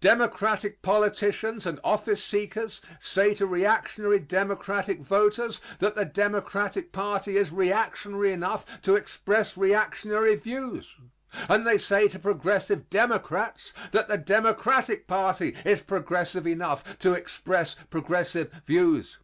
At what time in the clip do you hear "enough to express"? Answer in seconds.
8.32-9.56, 16.48-17.76